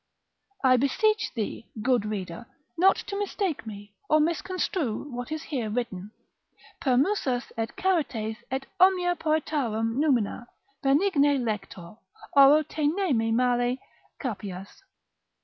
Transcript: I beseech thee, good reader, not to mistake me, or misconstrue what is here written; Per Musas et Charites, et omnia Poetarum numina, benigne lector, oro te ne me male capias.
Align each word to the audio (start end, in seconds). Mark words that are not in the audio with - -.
I 0.63 0.77
beseech 0.77 1.31
thee, 1.35 1.69
good 1.83 2.05
reader, 2.05 2.47
not 2.75 2.95
to 3.05 3.19
mistake 3.19 3.67
me, 3.67 3.93
or 4.09 4.19
misconstrue 4.19 5.11
what 5.11 5.31
is 5.31 5.43
here 5.43 5.69
written; 5.69 6.09
Per 6.79 6.97
Musas 6.97 7.51
et 7.55 7.75
Charites, 7.77 8.37
et 8.49 8.65
omnia 8.79 9.15
Poetarum 9.15 9.99
numina, 10.01 10.47
benigne 10.83 11.37
lector, 11.45 11.97
oro 12.35 12.63
te 12.63 12.87
ne 12.87 13.13
me 13.13 13.31
male 13.31 13.77
capias. 14.19 14.81